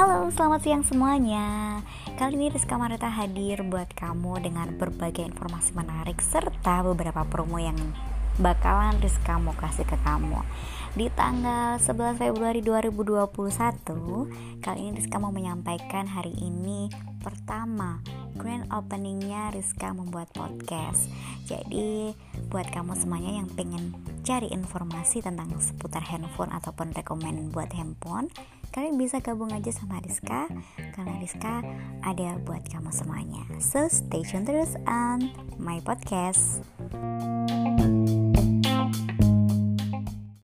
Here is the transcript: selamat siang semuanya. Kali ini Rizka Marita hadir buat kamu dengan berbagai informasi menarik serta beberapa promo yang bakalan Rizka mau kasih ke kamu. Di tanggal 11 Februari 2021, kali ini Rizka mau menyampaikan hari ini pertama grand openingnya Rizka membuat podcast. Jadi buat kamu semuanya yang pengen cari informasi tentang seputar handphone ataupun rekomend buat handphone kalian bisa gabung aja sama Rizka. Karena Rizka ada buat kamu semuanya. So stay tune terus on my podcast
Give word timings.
selamat 0.00 0.64
siang 0.64 0.80
semuanya. 0.80 1.76
Kali 2.16 2.32
ini 2.32 2.48
Rizka 2.48 2.80
Marita 2.80 3.12
hadir 3.12 3.60
buat 3.60 3.92
kamu 3.92 4.40
dengan 4.40 4.72
berbagai 4.80 5.28
informasi 5.28 5.76
menarik 5.76 6.24
serta 6.24 6.80
beberapa 6.80 7.20
promo 7.28 7.60
yang 7.60 7.76
bakalan 8.40 8.96
Rizka 9.04 9.36
mau 9.36 9.52
kasih 9.52 9.84
ke 9.84 10.00
kamu. 10.00 10.40
Di 10.96 11.12
tanggal 11.12 11.76
11 11.76 12.16
Februari 12.16 12.64
2021, 12.64 14.64
kali 14.64 14.88
ini 14.88 14.96
Rizka 14.96 15.20
mau 15.20 15.36
menyampaikan 15.36 16.08
hari 16.08 16.32
ini 16.32 16.88
pertama 17.20 18.00
grand 18.40 18.72
openingnya 18.72 19.52
Rizka 19.52 19.92
membuat 19.92 20.32
podcast. 20.32 21.12
Jadi 21.44 22.16
buat 22.48 22.72
kamu 22.72 22.96
semuanya 22.96 23.44
yang 23.44 23.52
pengen 23.52 23.92
cari 24.24 24.48
informasi 24.48 25.20
tentang 25.20 25.52
seputar 25.60 26.00
handphone 26.08 26.56
ataupun 26.56 26.96
rekomend 26.96 27.52
buat 27.52 27.68
handphone 27.76 28.32
kalian 28.70 28.98
bisa 28.98 29.18
gabung 29.18 29.50
aja 29.50 29.70
sama 29.74 29.98
Rizka. 30.02 30.46
Karena 30.94 31.14
Rizka 31.18 31.62
ada 32.02 32.38
buat 32.42 32.62
kamu 32.66 32.90
semuanya. 32.94 33.42
So 33.58 33.86
stay 33.90 34.22
tune 34.22 34.46
terus 34.46 34.78
on 34.86 35.30
my 35.58 35.82
podcast 35.82 36.62